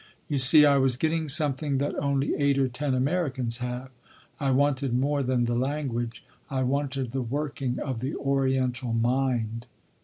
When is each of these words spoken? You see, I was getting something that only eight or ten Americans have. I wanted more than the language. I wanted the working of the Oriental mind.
You 0.27 0.39
see, 0.39 0.65
I 0.65 0.77
was 0.77 0.97
getting 0.97 1.27
something 1.27 1.77
that 1.77 1.93
only 1.99 2.33
eight 2.33 2.57
or 2.57 2.67
ten 2.67 2.95
Americans 2.95 3.57
have. 3.57 3.91
I 4.39 4.49
wanted 4.49 4.95
more 4.97 5.21
than 5.21 5.45
the 5.45 5.53
language. 5.53 6.25
I 6.49 6.63
wanted 6.63 7.11
the 7.11 7.21
working 7.21 7.77
of 7.77 7.99
the 7.99 8.15
Oriental 8.15 8.93
mind. 8.93 9.67